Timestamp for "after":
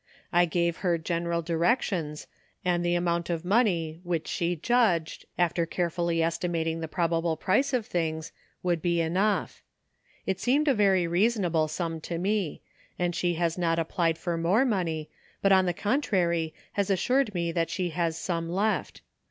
5.37-5.67